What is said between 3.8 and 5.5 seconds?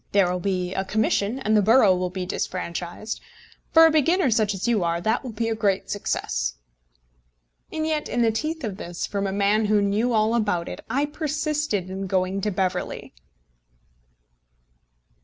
a beginner such as you are, that will be